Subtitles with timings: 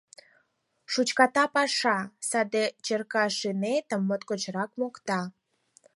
[0.91, 1.97] —Шучката паша—
[2.29, 5.21] саде Черкашинетым моткочак мокта!